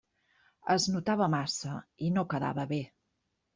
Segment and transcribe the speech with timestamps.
[0.75, 1.75] Es notava massa
[2.09, 2.83] i no quedava bé.